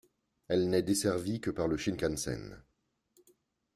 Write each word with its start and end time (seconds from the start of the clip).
Elle 0.47 0.67
n'est 0.71 0.81
desservie 0.81 1.39
que 1.41 1.51
par 1.51 1.67
le 1.67 1.77
Shinkansen. 1.77 2.63